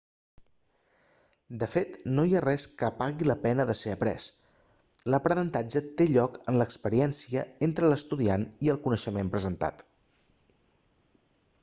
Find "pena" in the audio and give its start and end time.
3.43-3.65